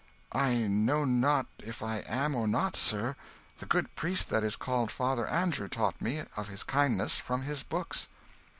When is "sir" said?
2.75-3.15